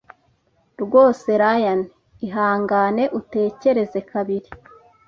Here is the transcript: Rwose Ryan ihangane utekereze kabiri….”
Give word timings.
Rwose 0.83 1.29
Ryan 1.43 1.81
ihangane 2.27 3.03
utekereze 3.19 3.99
kabiri….” 4.11 4.49